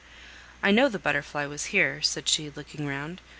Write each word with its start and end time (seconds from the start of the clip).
"I 0.63 0.71
know 0.71 0.89
the 0.89 0.97
Butterfly 0.97 1.45
was 1.45 1.65
here," 1.65 2.01
said 2.01 2.27
she, 2.27 2.49
looking 2.49 2.87
round. 2.87 3.21